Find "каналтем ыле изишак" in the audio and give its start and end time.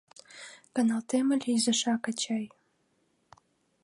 0.73-2.03